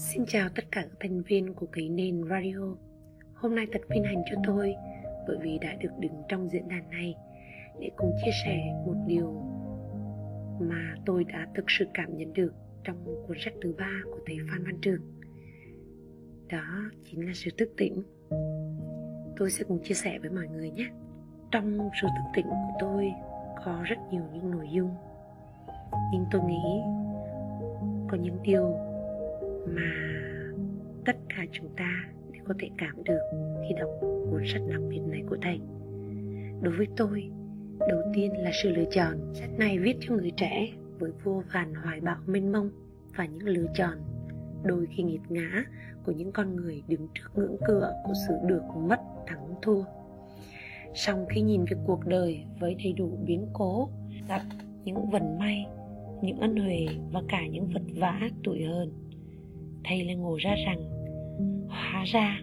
[0.00, 2.76] Xin chào tất cả các thành viên của cái nền radio.
[3.34, 4.74] Hôm nay thật vinh hạnh cho tôi,
[5.26, 7.14] bởi vì đã được đứng trong diễn đàn này
[7.80, 9.32] để cùng chia sẻ một điều
[10.60, 12.52] mà tôi đã thực sự cảm nhận được
[12.84, 15.00] trong cuốn sách thứ ba của thầy Phan Văn Trường.
[16.48, 18.02] Đó chính là sự thức tỉnh.
[19.36, 20.90] Tôi sẽ cùng chia sẻ với mọi người nhé.
[21.50, 23.12] Trong sự thức tỉnh của tôi
[23.64, 24.90] có rất nhiều những nội dung,
[26.12, 26.80] nhưng tôi nghĩ
[28.10, 28.89] có những điều
[29.74, 29.92] mà
[31.04, 33.20] tất cả chúng ta đều có thể cảm được
[33.60, 35.60] khi đọc cuốn sách đặc biệt này của thầy.
[36.62, 37.30] Đối với tôi,
[37.88, 40.68] đầu tiên là sự lựa chọn sách này viết cho người trẻ
[40.98, 42.70] với vô vàn hoài bão mênh mông
[43.16, 43.98] và những lựa chọn
[44.64, 45.64] đôi khi nghiệt ngã
[46.06, 49.84] của những con người đứng trước ngưỡng cửa của sự được mất thắng thua.
[50.94, 53.90] Song khi nhìn về cuộc đời với đầy đủ biến cố
[54.28, 54.42] gặp
[54.84, 55.66] những vận may,
[56.22, 58.92] những ân huệ và cả những vật vã tuổi hơn
[59.84, 60.78] thầy lại ngộ ra rằng,
[61.68, 62.40] hóa ra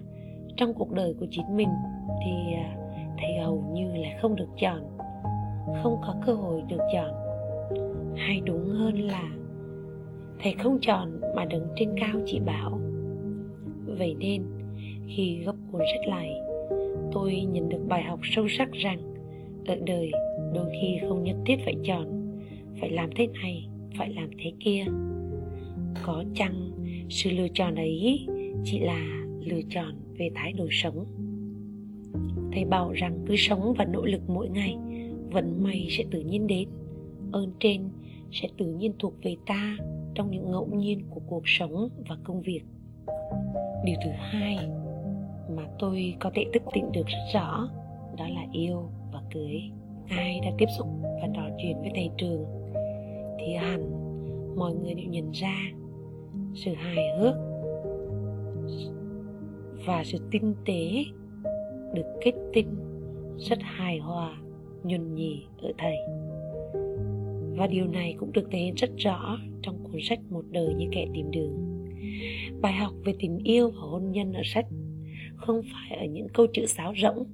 [0.58, 1.70] trong cuộc đời của chính mình
[2.26, 2.76] thì à,
[3.18, 4.98] thầy hầu như là không được chọn,
[5.84, 7.12] không có cơ hội được chọn.
[8.18, 9.24] Hay đúng hơn là
[10.40, 12.80] thầy không chọn mà đứng trên cao chỉ bảo,
[13.86, 14.44] vậy nên,
[15.08, 16.42] khi gấp cuốn sách lại,
[17.12, 19.14] tôi nhận được bài học sâu sắc rằng
[19.68, 20.12] ở đời
[20.54, 22.38] đôi khi không nhất thiết phải chọn,
[22.80, 24.84] phải làm thế này, phải làm thế kia.
[26.06, 26.72] Có chăng
[27.10, 28.28] sự lựa chọn ấy
[28.64, 31.06] chỉ là lựa chọn về thái độ sống.
[32.54, 34.78] Thầy bảo rằng cứ sống và nỗ lực mỗi ngày,
[35.32, 36.70] vận may sẽ tự nhiên đến,
[37.32, 37.90] ơn trên
[38.32, 39.78] sẽ tự nhiên thuộc về ta
[40.16, 42.62] trong những ngẫu nhiên của cuộc sống và công việc.
[43.86, 44.58] Điều thứ hai
[45.56, 47.70] mà tôi có thể thức tỉnh được rất rõ,
[48.18, 49.62] đó là yêu và cưới.
[50.10, 50.88] Ai đã tiếp xúc
[51.22, 52.46] và trò chuyện với thầy trường
[53.40, 53.92] thì hẳn
[54.56, 55.72] mọi người đều nhận ra
[56.58, 57.36] sự hài hước
[59.86, 61.04] và sự tinh tế
[61.94, 62.68] được kết tinh
[63.38, 64.38] rất hài hòa,
[64.84, 65.96] nhuần nhì ở thầy.
[67.58, 70.86] Và điều này cũng được thể hiện rất rõ trong cuốn sách một đời như
[70.92, 71.54] kẻ tìm đường.
[72.62, 74.66] Bài học về tình yêu và hôn nhân ở sách
[75.36, 77.26] không phải ở những câu chữ sáo rỗng,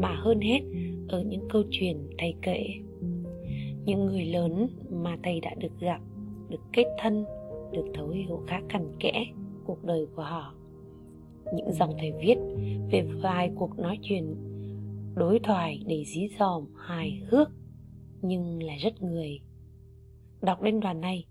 [0.00, 0.60] mà hơn hết
[1.08, 2.66] ở những câu chuyện thầy kể.
[3.84, 6.00] Những người lớn mà thầy đã được gặp,
[6.48, 7.24] được kết thân
[7.72, 9.24] được thấu hiểu khá cặn kẽ
[9.64, 10.54] cuộc đời của họ.
[11.54, 12.36] Những dòng thầy viết
[12.90, 14.34] về vài cuộc nói chuyện
[15.14, 17.48] đối thoại đầy dí dòm hài hước
[18.22, 19.40] nhưng là rất người.
[20.42, 21.26] Đọc đến đoạn này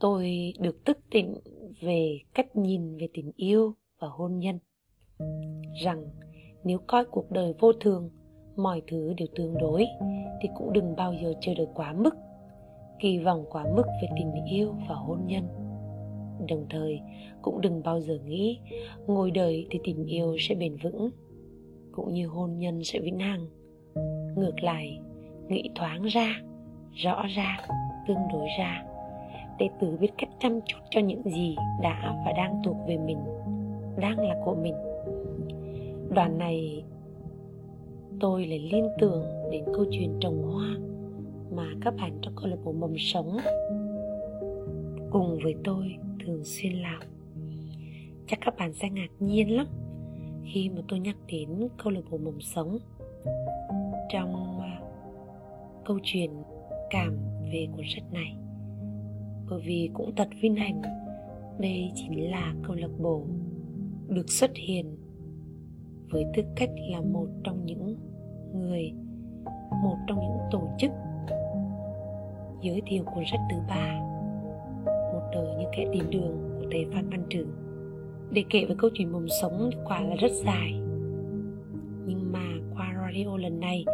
[0.00, 1.34] tôi được tức tỉnh
[1.80, 4.58] về cách nhìn về tình yêu và hôn nhân.
[5.84, 6.04] Rằng
[6.64, 8.10] nếu coi cuộc đời vô thường
[8.56, 9.86] mọi thứ đều tương đối
[10.42, 12.14] thì cũng đừng bao giờ chờ đợi quá mức
[13.00, 15.48] kỳ vọng quá mức về tình yêu và hôn nhân
[16.48, 17.00] đồng thời,
[17.42, 18.58] cũng đừng bao giờ nghĩ
[19.06, 21.10] ngồi đời thì tình yêu sẽ bền vững,
[21.92, 23.46] cũng như hôn nhân sẽ vĩnh hằng.
[24.36, 24.98] Ngược lại,
[25.48, 26.42] nghĩ thoáng ra,
[26.92, 27.60] rõ ra,
[28.08, 28.84] tương đối ra
[29.58, 33.18] để tự biết cách chăm chút cho những gì đã và đang thuộc về mình,
[34.00, 34.74] đang là của mình.
[36.10, 36.84] Đoạn này,
[38.20, 40.76] tôi lại liên tưởng đến câu chuyện trồng hoa
[41.56, 43.36] mà các bạn trong câu lạc bộ mầm sống
[45.10, 45.96] cùng với tôi
[46.28, 47.00] thường xuyên làm.
[48.26, 49.66] Chắc các bạn sẽ ngạc nhiên lắm
[50.44, 52.78] khi mà tôi nhắc đến câu lạc bộ mầm sống.
[54.10, 54.80] Trong à,
[55.84, 56.30] câu chuyện
[56.90, 57.16] cảm
[57.52, 58.36] về cuốn sách này,
[59.50, 60.82] bởi vì cũng thật vinh hạnh,
[61.58, 63.24] đây chính là câu lạc bộ
[64.08, 64.96] được xuất hiện
[66.10, 67.96] với tư cách là một trong những
[68.54, 68.92] người,
[69.82, 70.90] một trong những tổ chức
[72.62, 74.07] giới thiệu cuốn sách thứ ba
[75.32, 77.48] đời như kẻ tìm đường của thầy phan văn trường
[78.30, 80.72] để kể về câu chuyện mầm sống thì quả là rất dài.
[82.06, 82.44] Nhưng mà
[82.74, 83.84] qua radio lần này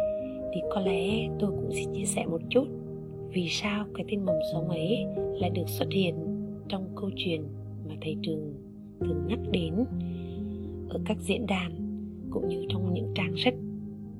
[0.53, 2.67] thì có lẽ tôi cũng sẽ chia sẻ một chút
[3.33, 6.15] vì sao cái tên mầm sống ấy lại được xuất hiện
[6.69, 7.43] trong câu chuyện
[7.89, 8.53] mà thầy trường
[8.99, 9.73] thường nhắc đến
[10.89, 11.71] ở các diễn đàn
[12.29, 13.53] cũng như trong những trang sách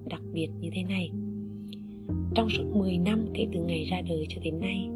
[0.10, 1.10] đặc biệt như thế này.
[2.36, 4.90] Trong suốt 10 năm kể từ ngày ra đời cho đến nay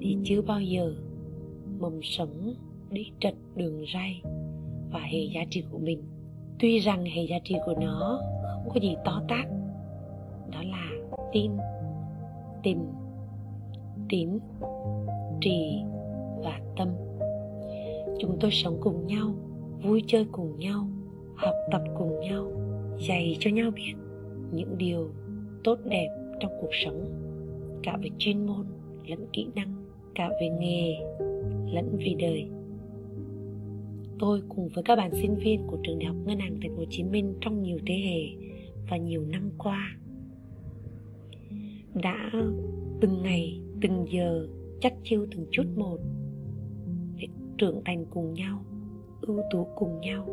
[0.00, 0.94] thì chưa bao giờ
[1.80, 2.54] mầm sống
[2.90, 4.22] đi trật đường ray
[4.92, 6.02] và hệ giá trị của mình.
[6.58, 9.46] Tuy rằng hệ giá trị của nó không có gì to tát,
[10.52, 10.90] đó là
[11.32, 11.50] tin,
[12.62, 12.92] tình,
[14.08, 14.38] tín,
[15.40, 15.82] trì
[16.44, 16.88] và tâm.
[18.20, 19.34] Chúng tôi sống cùng nhau,
[19.82, 20.88] vui chơi cùng nhau,
[21.36, 22.52] học tập cùng nhau,
[23.08, 23.94] dạy cho nhau biết
[24.52, 25.10] những điều
[25.64, 26.08] tốt đẹp
[26.40, 27.04] trong cuộc sống,
[27.82, 28.66] cả về chuyên môn
[29.06, 29.74] lẫn kỹ năng,
[30.14, 30.96] cả về nghề
[31.76, 32.48] lẫn vì đời.
[34.18, 36.76] Tôi cùng với các bạn sinh viên của trường đại học ngân hàng thành phố
[36.76, 38.48] hồ chí minh trong nhiều thế hệ
[38.90, 39.96] và nhiều năm qua
[41.94, 42.30] đã
[43.00, 44.48] từng ngày, từng giờ
[44.80, 45.98] chắc chiêu từng chút một
[47.16, 47.26] để
[47.58, 48.64] trưởng thành cùng nhau,
[49.20, 50.26] ưu tú cùng nhau.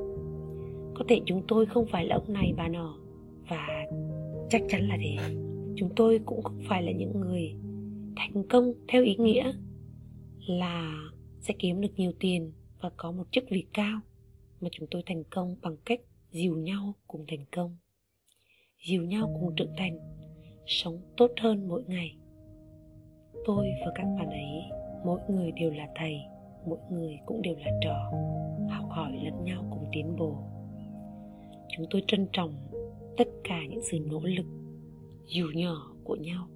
[0.95, 2.97] Có thể chúng tôi không phải là ông này, bà nọ,
[3.49, 3.67] và
[4.49, 5.17] chắc chắn là thế.
[5.75, 7.53] Chúng tôi cũng không phải là những người
[8.15, 9.53] thành công theo ý nghĩa
[10.47, 11.09] là
[11.43, 12.51] sẽ kiếm được nhiều tiền
[12.81, 13.99] và có một chức vị cao
[14.61, 15.99] mà chúng tôi thành công bằng cách
[16.31, 17.77] dìu nhau cùng thành công.
[18.87, 19.99] Dìu nhau cùng trưởng thành,
[20.65, 22.15] sống tốt hơn mỗi ngày.
[23.45, 24.61] Tôi và các bạn ấy,
[25.05, 26.15] mỗi người đều là thầy,
[26.67, 28.11] mỗi người cũng đều là trò,
[28.69, 30.35] học hỏi lẫn nhau cùng tiến bộ.
[31.77, 32.53] Chúng tôi trân trọng
[33.17, 34.45] tất cả những sự nỗ lực
[35.25, 36.47] dù nhỏ của nhau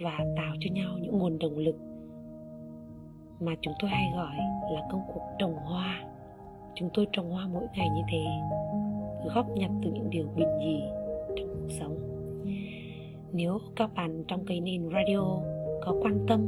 [0.00, 1.76] và tạo cho nhau những nguồn động lực
[3.44, 4.36] mà chúng tôi hay gọi
[4.70, 6.04] là công cuộc trồng hoa.
[6.74, 8.24] Chúng tôi trồng hoa mỗi ngày như thế
[9.34, 10.80] góp nhặt từ những điều bình dị
[11.36, 11.96] trong cuộc sống.
[13.32, 15.38] Nếu các bạn trong cây nền radio
[15.82, 16.46] có quan tâm,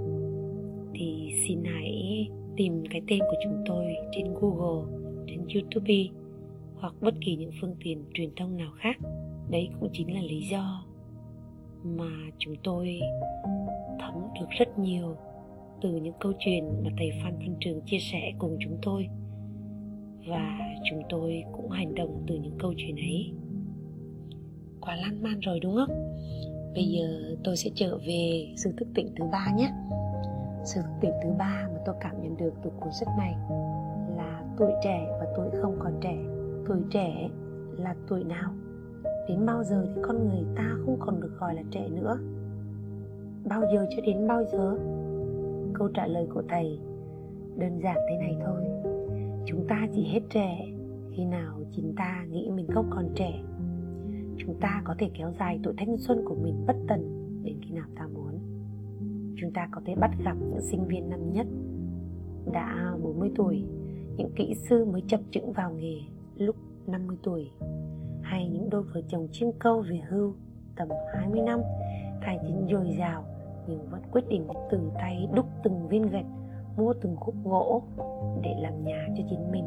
[0.94, 4.84] thì xin hãy tìm cái tên của chúng tôi trên google,
[5.26, 6.04] trên youtube,
[6.80, 8.96] hoặc bất kỳ những phương tiện truyền thông nào khác.
[9.50, 10.84] Đấy cũng chính là lý do
[11.84, 13.00] mà chúng tôi
[14.00, 15.16] thấm được rất nhiều
[15.82, 19.06] từ những câu chuyện mà thầy phan văn trường chia sẻ cùng chúng tôi.
[20.28, 20.58] Và
[20.90, 23.32] chúng tôi cũng hành động từ những câu chuyện ấy.
[24.80, 26.16] Quá lan man rồi đúng không?
[26.74, 29.70] Bây giờ tôi sẽ trở về sự thức tỉnh thứ ba nhé.
[30.64, 33.34] Sự thức tỉnh thứ ba mà tôi cảm nhận được từ cuốn sách này
[34.16, 36.16] là tuổi trẻ và tuổi không còn trẻ.
[36.68, 37.28] Tuổi trẻ
[37.78, 38.52] là tuổi nào?
[39.28, 42.18] Đến bao giờ thì con người ta không còn được gọi là trẻ nữa?
[43.44, 44.78] Bao giờ cho đến bao giờ?
[45.78, 46.78] Câu trả lời của thầy.
[47.56, 48.62] Đơn giản thế này thôi.
[49.46, 50.66] Chúng ta chỉ hết trẻ,
[51.10, 53.42] khi nào chính ta nghĩ mình không còn trẻ,
[54.36, 57.00] chúng ta có thể kéo dài tuổi thanh xuân của mình bất tần
[57.44, 58.38] đến khi nào ta muốn.
[59.40, 61.46] Chúng ta có thể bắt gặp những sinh viên năm nhất,
[62.52, 63.64] đã 40 tuổi,
[64.16, 65.96] những kỹ sư mới chập chững vào nghề
[66.36, 66.56] lúc
[66.86, 67.50] 50 tuổi,
[68.22, 70.34] hay những đôi vợ chồng chim câu về hưu
[70.76, 71.60] tầm 20 năm,
[72.20, 73.24] tài chính dồi dào
[73.68, 76.26] nhưng vẫn quyết định từ tay đúc từng viên gạch,
[76.76, 77.82] mua từng khúc gỗ
[78.42, 79.64] để làm nhà cho chính mình.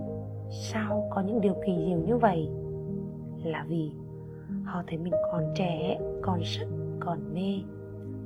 [0.49, 2.49] Sao có những điều kỳ diệu như vậy?
[3.43, 3.91] Là vì
[4.63, 6.67] họ thấy mình còn trẻ, còn sức,
[6.99, 7.59] còn mê.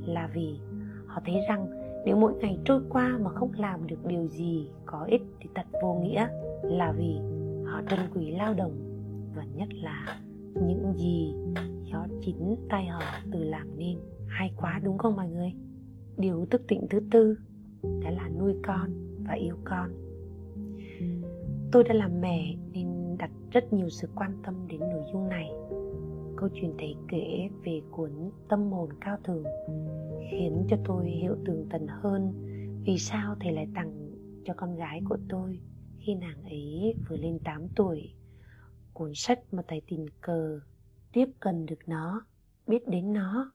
[0.05, 0.59] Là vì
[1.05, 1.67] họ thấy rằng
[2.05, 5.65] nếu mỗi ngày trôi qua mà không làm được điều gì có ích thì thật
[5.83, 6.27] vô nghĩa.
[6.63, 7.19] Là vì
[7.65, 8.73] họ trân quý lao động
[9.35, 10.19] và nhất là
[10.55, 11.35] những gì
[11.83, 13.97] do chính tay họ tự làm nên.
[14.27, 15.53] Hay quá, đúng không mọi người?
[16.17, 17.37] Điều thức tỉnh thứ tư
[17.83, 18.89] đó là nuôi con
[19.27, 19.89] và yêu con.
[21.71, 25.49] Tôi đã làm mẹ nên đặt rất nhiều sự quan tâm đến nội dung này.
[26.35, 28.11] Câu chuyện thầy kể về cuốn
[28.49, 29.43] tâm hồn cao thường
[30.31, 32.33] khiến cho tôi hiểu tường tận hơn
[32.85, 34.11] vì sao thầy lại tặng
[34.45, 35.59] cho con gái của tôi
[35.99, 38.13] khi nàng ấy vừa lên 8 tuổi.
[38.93, 40.59] Cuốn sách mà thầy tình cờ
[41.13, 42.25] tiếp cận được nó,
[42.67, 43.51] biết đến nó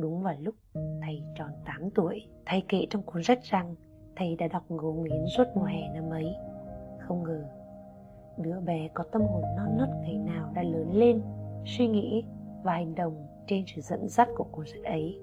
[0.00, 0.54] đúng vào lúc
[1.02, 3.74] thầy tròn 8 tuổi thầy kể trong cuốn sách rằng
[4.16, 6.34] thầy đã đọc ngấu nghiến suốt mùa hè năm ấy.
[6.98, 7.44] Không ngờ,
[8.38, 11.22] đứa bé có tâm hồn non nớt ngày nào đã lớn lên,
[11.66, 12.24] suy nghĩ
[12.62, 15.20] và hành động trên sự dẫn dắt của cuốn sách ấy.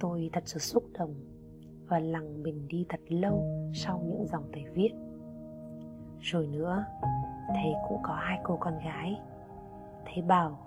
[0.00, 1.14] Tôi thật sự xúc động
[1.88, 3.44] và lặng mình đi thật lâu
[3.74, 4.90] sau những dòng thầy viết.
[6.20, 6.84] Rồi nữa,
[7.48, 9.20] thầy cũng có hai cô con gái.
[10.06, 10.58] Thầy bảo,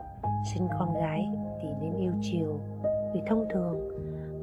[0.53, 1.29] sinh con gái
[1.61, 2.59] thì nên yêu chiều
[3.13, 3.87] vì thông thường,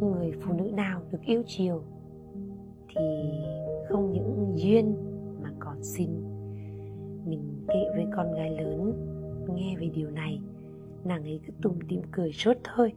[0.01, 1.83] người phụ nữ nào được yêu chiều
[2.89, 3.31] thì
[3.89, 4.97] không những duyên
[5.43, 6.11] mà còn xin.
[7.27, 8.93] Mình kể với con gái lớn,
[9.55, 10.41] nghe về điều này,
[11.05, 12.93] nàng ấy cứ tùng tìm cười sốt thôi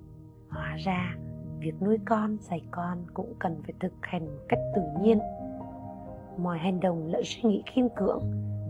[0.50, 1.18] hóa ra,
[1.60, 5.20] việc nuôi con, dạy con cũng cần phải thực hành một cách tự nhiên.
[6.38, 8.24] Mọi hành động lẫn suy nghĩ khiêm cưỡng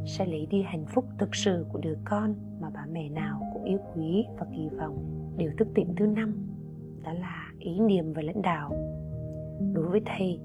[0.05, 3.63] sẽ lấy đi hạnh phúc thực sự của đứa con mà bà mẹ nào cũng
[3.63, 5.05] yêu quý và kỳ vọng
[5.37, 6.50] điều thức tỉnh thứ năm
[7.03, 8.71] đó là ý niệm và lãnh đạo.
[9.73, 10.39] Đối với thầy,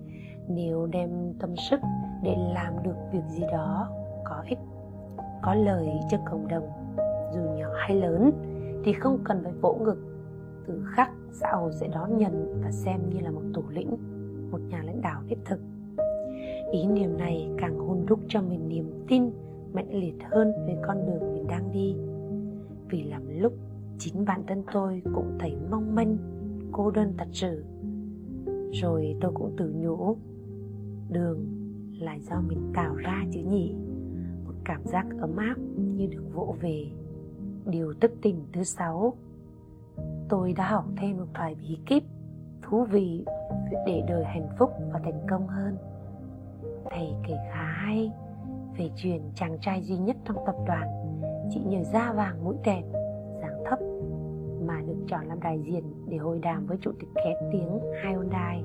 [0.49, 1.11] nếu đem
[1.41, 1.81] tâm sức
[2.23, 3.89] để làm được việc gì đó
[4.25, 4.59] có ích,
[5.43, 6.69] có lợi cho cộng đồng,
[7.35, 8.31] dù nhỏ hay lớn,
[8.85, 9.99] thì không cần phải vỗ ngực.
[10.67, 13.97] Từ khắc xã hội sẽ đón nhận và xem như là một thủ lĩnh,
[14.51, 15.61] một nhà lãnh đạo đích thực.
[16.73, 19.31] Ý niệm này càng hôn đúc cho mình niềm tin
[19.73, 21.97] mạnh liệt hơn về con đường mình đang đi.
[22.89, 23.53] Vì làm lúc
[23.99, 26.17] chính bản thân tôi cũng thấy mong manh
[26.73, 27.65] cô đơn thật sự.
[28.73, 30.17] Rồi tôi cũng tự nhủ,
[31.11, 31.47] đường
[32.01, 33.75] là do mình tạo ra chứ nhỉ?
[34.45, 36.87] Một cảm giác ấm áp như được vỗ về.
[37.67, 39.13] Điều tức tình thứ sáu.
[40.29, 42.03] Tôi đã học thêm một vài bí kíp
[42.63, 43.25] thú vị
[43.87, 45.77] để đời hạnh phúc và thành công hơn.
[46.91, 48.13] Thầy kể khá hay
[48.79, 50.89] về chuyện chàng trai duy nhất trong tập đoàn
[51.51, 52.83] chỉ nhờ da vàng mũi đẹp,
[53.41, 53.79] dáng thấp
[55.09, 58.65] chọn làm đại diện để hội đàm với chủ tịch khét tiếng Hyundai.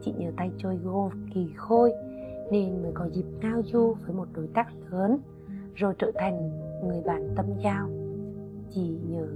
[0.00, 1.92] Chị nhờ tay chơi golf kỳ khôi
[2.50, 5.18] nên mới có dịp ngao du với một đối tác lớn,
[5.74, 6.50] rồi trở thành
[6.88, 7.88] người bạn tâm giao.
[8.70, 9.26] chị nhờ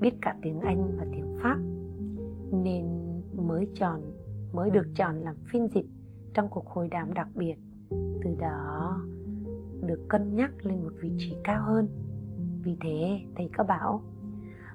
[0.00, 1.58] biết cả tiếng Anh và tiếng Pháp
[2.52, 2.84] nên
[3.32, 4.00] mới chọn,
[4.52, 5.86] mới được chọn làm phiên dịch
[6.34, 7.54] trong cuộc hội đàm đặc biệt
[8.24, 9.00] từ đó
[9.86, 11.88] được cân nhắc lên một vị trí cao hơn
[12.64, 14.02] vì thế, thầy có bảo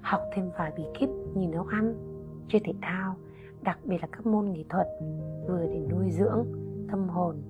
[0.02, 1.96] học thêm vài bí kíp như nấu ăn,
[2.48, 3.16] chơi thể thao,
[3.62, 4.88] đặc biệt là các môn nghệ thuật,
[5.48, 6.46] vừa để nuôi dưỡng
[6.92, 7.42] tâm hồn,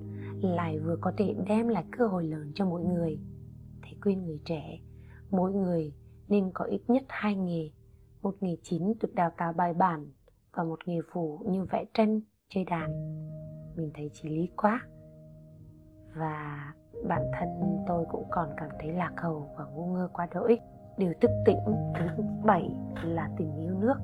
[0.42, 3.20] lại vừa có thể đem lại cơ hội lớn cho mỗi người.
[3.82, 4.80] Thầy khuyên người trẻ,
[5.32, 5.94] mỗi người
[6.28, 7.72] nên có ít nhất hai nghề,
[8.22, 10.08] một nghề chính được đào tạo bài bản
[10.54, 12.92] và một nghề phụ như vẽ tranh, chơi đàn.
[13.76, 14.88] Mình thấy chỉ lý quá.
[16.16, 16.74] Và
[17.08, 17.48] bản thân
[17.88, 20.60] tôi cũng còn cảm thấy lạc hầu và ngu ngơ quá đỗi
[21.00, 21.60] điều thức tỉnh
[21.96, 22.70] thứ bảy
[23.04, 23.96] là tình yêu nước.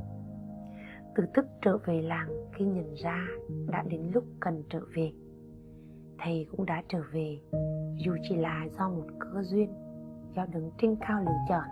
[1.15, 3.27] Từ thức trở về làng, khi nhận ra
[3.71, 5.11] đã đến lúc cần trở về,
[6.19, 7.39] thầy cũng đã trở về.
[8.05, 9.73] Dù chỉ là do một cơ duyên,
[10.35, 11.63] do đứng trên cao lựa chọn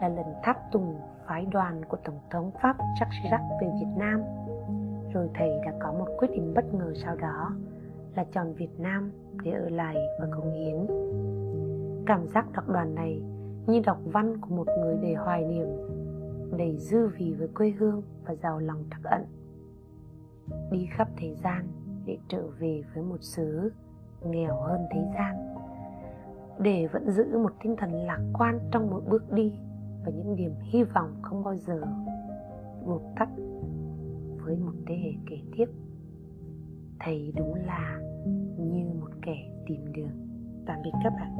[0.00, 4.22] là lần tháp tùng phái đoàn của tổng thống pháp Jacques Chirac về Việt Nam.
[5.14, 7.56] Rồi thầy đã có một quyết định bất ngờ sau đó,
[8.14, 9.12] là chọn Việt Nam
[9.44, 10.86] để ở lại và cống hiến.
[12.06, 13.22] Cảm giác đọc đoàn này
[13.70, 15.68] như đọc văn của một người đầy hoài niệm,
[16.58, 19.24] đầy dư vị với quê hương và giàu lòng trắc ẩn.
[20.70, 21.66] Đi khắp thế gian
[22.06, 23.72] để trở về với một xứ
[24.24, 25.54] nghèo hơn thế gian,
[26.58, 29.52] để vẫn giữ một tinh thần lạc quan trong mỗi bước đi
[30.04, 31.82] và những niềm hy vọng không bao giờ
[32.84, 33.28] vụt tắt
[34.44, 35.66] với một thế hệ kế tiếp.
[37.00, 38.00] Thầy đúng là
[38.58, 39.36] như một kẻ
[39.66, 40.28] tìm đường.
[40.66, 41.36] Tạm biệt các bạn.